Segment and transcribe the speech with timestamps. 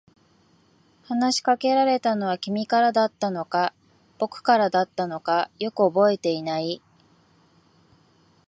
[1.03, 3.71] 話しかけたのは君からだったのか、
[4.17, 6.81] 僕からだったのか、よく覚えていない。